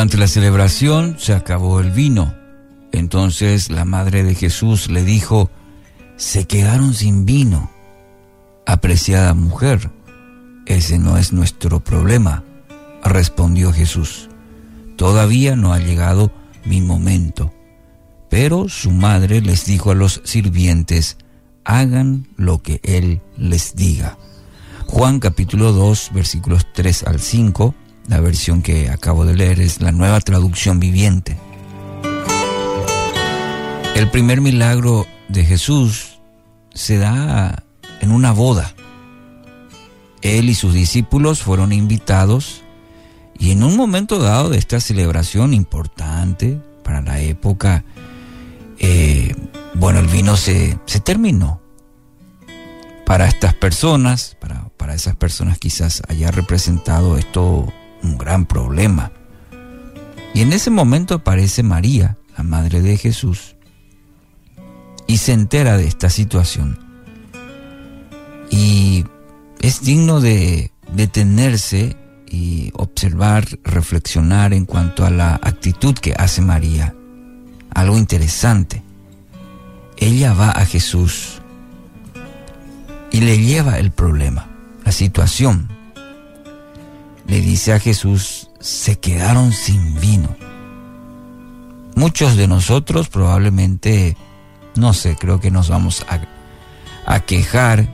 Durante 0.00 0.16
la 0.16 0.28
celebración 0.28 1.16
se 1.18 1.34
acabó 1.34 1.78
el 1.78 1.90
vino. 1.90 2.34
Entonces 2.90 3.70
la 3.70 3.84
madre 3.84 4.24
de 4.24 4.34
Jesús 4.34 4.88
le 4.88 5.04
dijo, 5.04 5.50
se 6.16 6.46
quedaron 6.46 6.94
sin 6.94 7.26
vino. 7.26 7.70
Apreciada 8.64 9.34
mujer, 9.34 9.90
ese 10.64 10.98
no 10.98 11.18
es 11.18 11.34
nuestro 11.34 11.80
problema, 11.80 12.44
respondió 13.04 13.74
Jesús. 13.74 14.30
Todavía 14.96 15.54
no 15.54 15.74
ha 15.74 15.78
llegado 15.80 16.32
mi 16.64 16.80
momento. 16.80 17.52
Pero 18.30 18.70
su 18.70 18.92
madre 18.92 19.42
les 19.42 19.66
dijo 19.66 19.90
a 19.90 19.94
los 19.94 20.22
sirvientes, 20.24 21.18
hagan 21.62 22.26
lo 22.38 22.62
que 22.62 22.80
Él 22.84 23.20
les 23.36 23.76
diga. 23.76 24.16
Juan 24.86 25.20
capítulo 25.20 25.72
2 25.74 26.12
versículos 26.14 26.66
3 26.72 27.02
al 27.02 27.20
5, 27.20 27.74
la 28.10 28.20
versión 28.20 28.60
que 28.60 28.90
acabo 28.90 29.24
de 29.24 29.36
leer 29.36 29.60
es 29.60 29.80
la 29.80 29.92
nueva 29.92 30.20
traducción 30.20 30.80
viviente. 30.80 31.38
El 33.94 34.10
primer 34.10 34.40
milagro 34.40 35.06
de 35.28 35.44
Jesús 35.44 36.18
se 36.74 36.98
da 36.98 37.62
en 38.00 38.10
una 38.10 38.32
boda. 38.32 38.74
Él 40.22 40.50
y 40.50 40.54
sus 40.56 40.74
discípulos 40.74 41.40
fueron 41.40 41.72
invitados 41.72 42.62
y 43.38 43.52
en 43.52 43.62
un 43.62 43.76
momento 43.76 44.18
dado 44.18 44.50
de 44.50 44.58
esta 44.58 44.80
celebración 44.80 45.54
importante 45.54 46.60
para 46.82 47.02
la 47.02 47.20
época, 47.20 47.84
eh, 48.80 49.36
bueno, 49.74 50.00
el 50.00 50.08
vino 50.08 50.36
se, 50.36 50.76
se 50.84 50.98
terminó. 50.98 51.60
Para 53.06 53.28
estas 53.28 53.54
personas, 53.54 54.36
para, 54.40 54.68
para 54.76 54.94
esas 54.94 55.14
personas 55.14 55.58
quizás 55.58 56.02
haya 56.08 56.32
representado 56.32 57.16
esto 57.16 57.72
un 58.02 58.18
gran 58.18 58.46
problema. 58.46 59.12
Y 60.34 60.42
en 60.42 60.52
ese 60.52 60.70
momento 60.70 61.14
aparece 61.14 61.62
María, 61.62 62.16
la 62.36 62.44
madre 62.44 62.80
de 62.80 62.96
Jesús, 62.96 63.56
y 65.06 65.18
se 65.18 65.32
entera 65.32 65.76
de 65.76 65.86
esta 65.86 66.08
situación. 66.08 66.78
Y 68.50 69.04
es 69.60 69.82
digno 69.82 70.20
de 70.20 70.72
detenerse 70.92 71.96
y 72.28 72.70
observar, 72.74 73.46
reflexionar 73.64 74.54
en 74.54 74.66
cuanto 74.66 75.04
a 75.04 75.10
la 75.10 75.34
actitud 75.34 75.94
que 75.94 76.14
hace 76.16 76.42
María. 76.42 76.94
Algo 77.74 77.98
interesante. 77.98 78.82
Ella 79.96 80.32
va 80.32 80.50
a 80.50 80.64
Jesús 80.64 81.42
y 83.10 83.20
le 83.20 83.38
lleva 83.38 83.78
el 83.78 83.90
problema, 83.90 84.46
la 84.84 84.92
situación. 84.92 85.68
Le 87.30 87.40
dice 87.40 87.72
a 87.72 87.80
Jesús, 87.80 88.50
se 88.60 88.98
quedaron 88.98 89.52
sin 89.52 89.98
vino. 89.98 90.36
Muchos 91.94 92.36
de 92.36 92.46
nosotros 92.46 93.08
probablemente, 93.08 94.16
no 94.76 94.92
sé, 94.92 95.16
creo 95.16 95.40
que 95.40 95.50
nos 95.50 95.70
vamos 95.70 96.04
a, 96.08 96.20
a 97.06 97.20
quejar, 97.20 97.88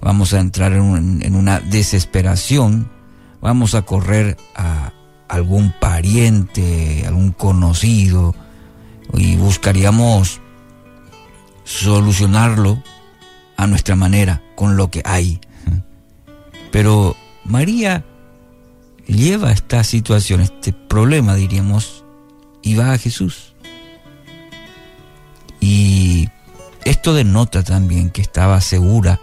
vamos 0.00 0.34
a 0.34 0.40
entrar 0.40 0.72
en, 0.72 1.22
en 1.22 1.36
una 1.36 1.60
desesperación 1.60 2.90
vamos 3.46 3.76
a 3.76 3.82
correr 3.82 4.36
a 4.56 4.92
algún 5.28 5.72
pariente, 5.78 7.04
algún 7.06 7.30
conocido 7.30 8.34
y 9.14 9.36
buscaríamos 9.36 10.40
solucionarlo 11.62 12.82
a 13.56 13.68
nuestra 13.68 13.94
manera, 13.94 14.42
con 14.56 14.76
lo 14.76 14.90
que 14.90 15.02
hay. 15.04 15.40
Pero 16.72 17.16
María 17.44 18.04
lleva 19.06 19.52
esta 19.52 19.84
situación, 19.84 20.40
este 20.40 20.72
problema, 20.72 21.34
diríamos, 21.34 22.04
y 22.62 22.74
va 22.74 22.92
a 22.92 22.98
Jesús. 22.98 23.54
Y 25.60 26.28
esto 26.84 27.14
denota 27.14 27.62
también 27.62 28.10
que 28.10 28.22
estaba 28.22 28.60
segura 28.60 29.20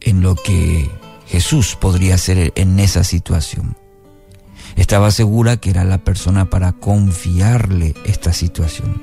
en 0.00 0.22
lo 0.22 0.36
que 0.36 0.90
Jesús 1.26 1.76
podría 1.80 2.18
ser 2.18 2.52
en 2.54 2.78
esa 2.78 3.04
situación. 3.04 3.76
Estaba 4.76 5.10
segura 5.10 5.56
que 5.56 5.70
era 5.70 5.84
la 5.84 5.98
persona 5.98 6.50
para 6.50 6.72
confiarle 6.72 7.94
esta 8.04 8.32
situación. 8.32 9.02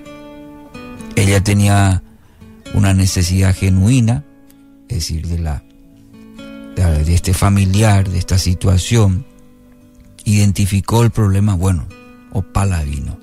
Ella 1.16 1.44
tenía 1.44 2.03
una 2.73 2.94
necesidad 2.94 3.56
genuina, 3.56 4.23
es 4.88 4.97
decir, 4.97 5.28
de 5.28 5.39
la 5.39 5.63
de 6.75 7.13
este 7.13 7.34
familiar, 7.34 8.09
de 8.09 8.17
esta 8.17 8.38
situación, 8.38 9.25
identificó 10.25 11.03
el 11.03 11.11
problema, 11.11 11.56
bueno, 11.56 11.88
opala 12.31 12.84
vino. 12.84 13.19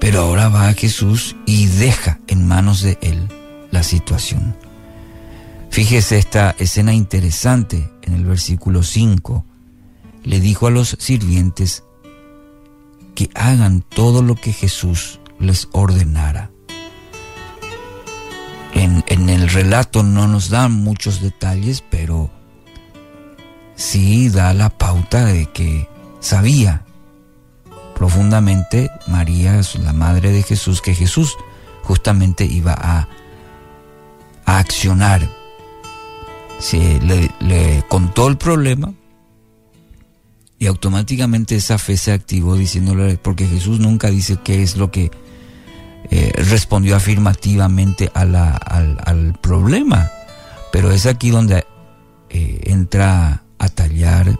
Pero 0.00 0.20
ahora 0.20 0.48
va 0.48 0.68
a 0.68 0.74
Jesús 0.74 1.36
y 1.46 1.66
deja 1.66 2.20
en 2.26 2.46
manos 2.46 2.82
de 2.82 2.98
él 3.00 3.28
la 3.70 3.82
situación. 3.82 4.56
Fíjese 5.70 6.18
esta 6.18 6.54
escena 6.58 6.94
interesante 6.94 7.90
en 8.02 8.14
el 8.14 8.24
versículo 8.24 8.82
5. 8.82 9.44
Le 10.22 10.40
dijo 10.40 10.66
a 10.66 10.70
los 10.70 10.96
sirvientes 10.98 11.84
que 13.14 13.30
hagan 13.34 13.82
todo 13.82 14.22
lo 14.22 14.34
que 14.36 14.52
Jesús 14.52 15.20
les 15.38 15.68
ordenara. 15.72 16.50
En, 18.78 19.30
el 19.30 19.48
relato 19.48 20.02
no 20.02 20.28
nos 20.28 20.50
dan 20.50 20.70
muchos 20.70 21.22
detalles, 21.22 21.82
pero 21.88 22.30
sí 23.74 24.28
da 24.28 24.52
la 24.52 24.68
pauta 24.68 25.24
de 25.24 25.50
que 25.50 25.88
sabía 26.20 26.84
profundamente 27.94 28.90
María, 29.06 29.58
la 29.82 29.94
madre 29.94 30.30
de 30.30 30.42
Jesús, 30.42 30.82
que 30.82 30.94
Jesús 30.94 31.36
justamente 31.84 32.44
iba 32.44 32.74
a, 32.78 33.08
accionar. 34.44 35.26
Se 36.58 37.00
le, 37.00 37.82
contó 37.88 38.28
el 38.28 38.36
problema 38.36 38.92
y 40.58 40.66
automáticamente 40.66 41.56
esa 41.56 41.78
fe 41.78 41.96
se 41.96 42.12
activó 42.12 42.56
diciéndole, 42.56 43.16
porque 43.16 43.46
Jesús 43.46 43.80
nunca 43.80 44.10
dice 44.10 44.36
qué 44.44 44.62
es 44.62 44.76
lo 44.76 44.90
que 44.90 45.10
eh, 46.10 46.32
respondió 46.36 46.96
afirmativamente 46.96 48.10
a 48.14 48.20
al, 48.20 49.38
problema, 49.40 50.10
pero 50.72 50.90
es 50.90 51.06
aquí 51.06 51.30
donde 51.30 51.66
eh, 52.30 52.60
entra 52.64 53.42
a 53.58 53.68
tallar 53.68 54.38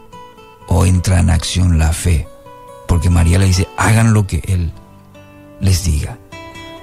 o 0.68 0.86
entra 0.86 1.20
en 1.20 1.30
acción 1.30 1.78
la 1.78 1.92
fe, 1.92 2.28
porque 2.88 3.10
María 3.10 3.38
le 3.38 3.46
dice, 3.46 3.68
hagan 3.76 4.12
lo 4.14 4.26
que 4.26 4.42
Él 4.46 4.72
les 5.60 5.84
diga. 5.84 6.18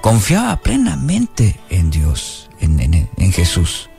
Confiaba 0.01 0.57
plenamente 0.57 1.59
en 1.69 1.89
Dios, 1.89 2.50
en, 2.59 2.79
en 2.79 3.31
Jesús. 3.31 3.89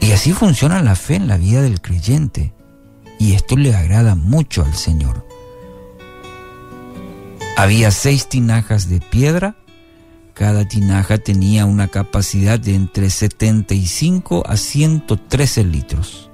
Y 0.00 0.12
así 0.12 0.32
funciona 0.32 0.82
la 0.82 0.94
fe 0.94 1.16
en 1.16 1.26
la 1.28 1.36
vida 1.36 1.62
del 1.62 1.80
creyente. 1.80 2.52
Y 3.18 3.34
esto 3.34 3.56
le 3.56 3.74
agrada 3.74 4.14
mucho 4.14 4.64
al 4.64 4.74
Señor. 4.74 5.27
Había 7.58 7.90
seis 7.90 8.28
tinajas 8.28 8.88
de 8.88 9.00
piedra. 9.00 9.56
Cada 10.32 10.68
tinaja 10.68 11.18
tenía 11.18 11.66
una 11.66 11.88
capacidad 11.88 12.56
de 12.56 12.76
entre 12.76 13.10
75 13.10 14.44
a 14.46 14.56
113 14.56 15.64
litros. 15.64 16.30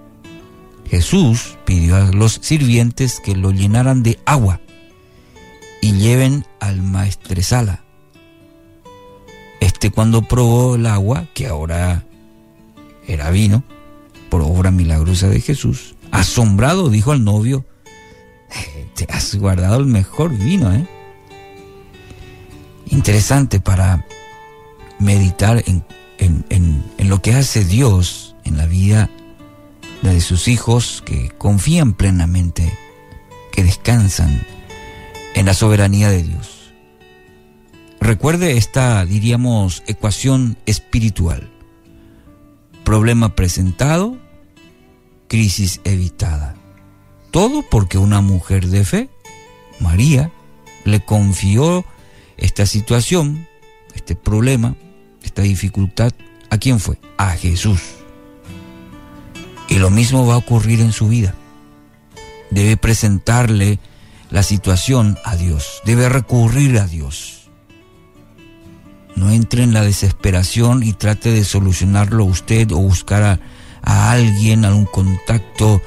Jesús 0.86 1.56
pidió 1.64 1.96
a 1.96 2.12
los 2.12 2.34
sirvientes 2.42 3.20
que 3.20 3.34
lo 3.34 3.52
llenaran 3.52 4.02
de 4.02 4.18
agua 4.26 4.60
y 5.80 5.94
lleven 5.94 6.44
al 6.60 6.82
maestresala. 6.82 7.82
Este 9.60 9.90
cuando 9.90 10.28
probó 10.28 10.74
el 10.74 10.84
agua, 10.84 11.24
que 11.32 11.46
ahora 11.46 12.04
era 13.08 13.30
vino, 13.30 13.64
por 14.28 14.42
obra 14.42 14.70
milagrosa 14.70 15.30
de 15.30 15.40
Jesús. 15.40 15.94
Asombrado 16.10 16.90
dijo 16.90 17.12
al 17.12 17.24
novio, 17.24 17.64
eh, 18.54 18.90
te 18.94 19.06
has 19.10 19.34
guardado 19.36 19.78
el 19.80 19.86
mejor 19.86 20.36
vino, 20.36 20.70
¿eh? 20.70 20.86
Interesante 22.86 23.60
para 23.60 24.06
meditar 24.98 25.62
en, 25.66 25.84
en 26.18 27.08
lo 27.08 27.20
que 27.22 27.34
hace 27.34 27.64
Dios 27.64 28.34
en 28.44 28.56
la 28.56 28.66
vida 28.66 29.10
de 30.02 30.20
sus 30.20 30.48
hijos 30.48 31.02
que 31.04 31.30
confían 31.30 31.94
plenamente, 31.94 32.76
que 33.52 33.64
descansan 33.64 34.46
en 35.34 35.46
la 35.46 35.54
soberanía 35.54 36.10
de 36.10 36.22
Dios. 36.22 36.72
Recuerde 38.00 38.58
esta, 38.58 39.04
diríamos, 39.06 39.82
ecuación 39.86 40.58
espiritual. 40.66 41.50
Problema 42.84 43.34
presentado, 43.34 44.18
crisis 45.26 45.80
evitada. 45.84 46.54
Todo 47.30 47.64
porque 47.68 47.96
una 47.96 48.20
mujer 48.20 48.68
de 48.68 48.84
fe, 48.84 49.08
María, 49.80 50.30
le 50.84 51.00
confió 51.00 51.84
esta 52.36 52.66
situación, 52.66 53.46
este 53.94 54.14
problema, 54.14 54.76
esta 55.22 55.42
dificultad, 55.42 56.12
¿a 56.50 56.58
quién 56.58 56.80
fue? 56.80 56.98
A 57.16 57.30
Jesús. 57.30 57.80
Y 59.68 59.78
lo 59.78 59.90
mismo 59.90 60.26
va 60.26 60.34
a 60.34 60.38
ocurrir 60.38 60.80
en 60.80 60.92
su 60.92 61.08
vida. 61.08 61.34
Debe 62.50 62.76
presentarle 62.76 63.78
la 64.30 64.42
situación 64.42 65.18
a 65.24 65.36
Dios, 65.36 65.80
debe 65.84 66.08
recurrir 66.08 66.78
a 66.78 66.86
Dios. 66.86 67.48
No 69.16 69.30
entre 69.30 69.62
en 69.62 69.72
la 69.72 69.82
desesperación 69.82 70.82
y 70.82 70.92
trate 70.92 71.30
de 71.30 71.44
solucionarlo 71.44 72.24
usted 72.24 72.72
o 72.72 72.78
buscar 72.78 73.22
a, 73.22 73.40
a 73.82 74.10
alguien, 74.10 74.64
algún 74.64 74.86
contacto. 74.86 75.80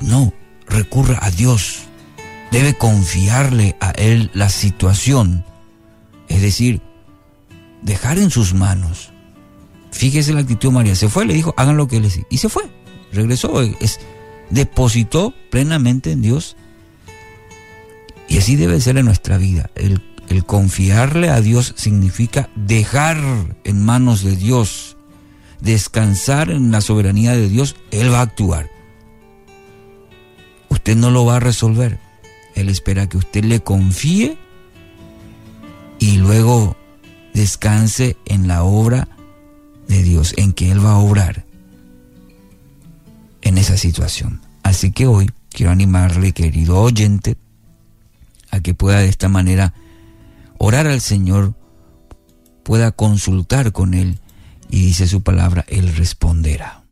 No, 0.00 0.32
recurra 0.66 1.18
a 1.22 1.30
Dios. 1.30 1.84
Debe 2.54 2.74
confiarle 2.74 3.74
a 3.80 3.90
Él 3.90 4.30
la 4.32 4.48
situación. 4.48 5.44
Es 6.28 6.40
decir, 6.40 6.80
dejar 7.82 8.16
en 8.16 8.30
sus 8.30 8.54
manos. 8.54 9.10
Fíjese 9.90 10.32
la 10.32 10.42
actitud 10.42 10.68
de 10.68 10.74
María. 10.74 10.94
Se 10.94 11.08
fue, 11.08 11.26
le 11.26 11.34
dijo, 11.34 11.52
hagan 11.56 11.76
lo 11.76 11.88
que 11.88 11.98
les 11.98 12.20
Y 12.30 12.38
se 12.38 12.48
fue. 12.48 12.62
Regresó. 13.12 13.60
Es, 13.60 13.98
depositó 14.50 15.34
plenamente 15.50 16.12
en 16.12 16.22
Dios. 16.22 16.56
Y 18.28 18.38
así 18.38 18.54
debe 18.54 18.80
ser 18.80 18.98
en 18.98 19.06
nuestra 19.06 19.36
vida. 19.36 19.68
El 19.74 20.44
confiarle 20.46 21.30
a 21.30 21.40
Dios 21.40 21.74
significa 21.76 22.50
dejar 22.54 23.18
en 23.64 23.84
manos 23.84 24.22
de 24.22 24.36
Dios, 24.36 24.96
descansar 25.60 26.50
en 26.50 26.70
la 26.70 26.82
soberanía 26.82 27.32
de 27.32 27.48
Dios. 27.48 27.74
Él 27.90 28.12
va 28.12 28.20
a 28.20 28.22
actuar. 28.22 28.70
Usted 30.68 30.94
no 30.94 31.10
lo 31.10 31.24
va 31.24 31.38
a 31.38 31.40
resolver. 31.40 32.03
Él 32.54 32.68
espera 32.68 33.08
que 33.08 33.16
usted 33.16 33.44
le 33.44 33.60
confíe 33.60 34.38
y 35.98 36.16
luego 36.18 36.76
descanse 37.32 38.16
en 38.26 38.48
la 38.48 38.62
obra 38.62 39.08
de 39.88 40.02
Dios, 40.02 40.34
en 40.36 40.52
que 40.52 40.70
Él 40.70 40.84
va 40.84 40.92
a 40.92 40.98
obrar 40.98 41.44
en 43.42 43.58
esa 43.58 43.76
situación. 43.76 44.40
Así 44.62 44.92
que 44.92 45.06
hoy 45.06 45.30
quiero 45.50 45.72
animarle, 45.72 46.32
querido 46.32 46.80
oyente, 46.80 47.36
a 48.50 48.60
que 48.60 48.74
pueda 48.74 49.00
de 49.00 49.08
esta 49.08 49.28
manera 49.28 49.74
orar 50.58 50.86
al 50.86 51.00
Señor, 51.00 51.54
pueda 52.62 52.92
consultar 52.92 53.72
con 53.72 53.94
Él 53.94 54.18
y 54.70 54.80
dice 54.80 55.06
su 55.06 55.22
palabra, 55.22 55.64
Él 55.68 55.94
responderá. 55.94 56.82